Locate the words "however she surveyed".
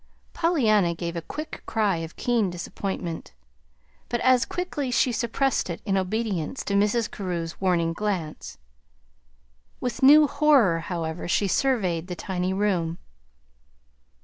10.79-12.07